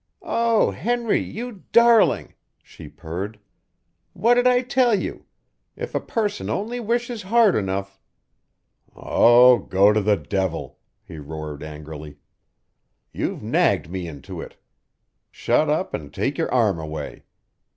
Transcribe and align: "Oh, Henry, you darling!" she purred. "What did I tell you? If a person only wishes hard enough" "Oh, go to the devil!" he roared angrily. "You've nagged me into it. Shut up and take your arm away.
"Oh, 0.23 0.71
Henry, 0.71 1.19
you 1.19 1.65
darling!" 1.71 2.33
she 2.63 2.87
purred. 2.89 3.39
"What 4.13 4.33
did 4.33 4.47
I 4.47 4.63
tell 4.63 4.95
you? 4.95 5.27
If 5.75 5.93
a 5.93 5.99
person 5.99 6.49
only 6.49 6.79
wishes 6.79 7.21
hard 7.21 7.53
enough" 7.55 7.99
"Oh, 8.95 9.59
go 9.59 9.93
to 9.93 10.01
the 10.01 10.17
devil!" 10.17 10.79
he 11.05 11.19
roared 11.19 11.61
angrily. 11.61 12.17
"You've 13.11 13.43
nagged 13.43 13.91
me 13.91 14.07
into 14.07 14.41
it. 14.41 14.55
Shut 15.29 15.69
up 15.69 15.93
and 15.93 16.11
take 16.11 16.35
your 16.35 16.51
arm 16.51 16.79
away. 16.79 17.21